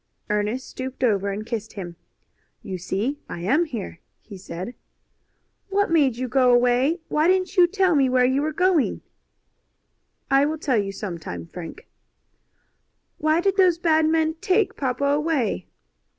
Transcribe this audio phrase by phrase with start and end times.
[0.31, 1.95] Ernest stooped over and kissed him.
[2.63, 4.73] "You see I am here," he said.
[5.69, 7.01] "What made you go away?
[7.07, 9.01] Why didn't you tell me you were going?"
[10.31, 11.87] "I will tell you some time, Frank."
[13.19, 15.67] "Why did those bad men take papa away?"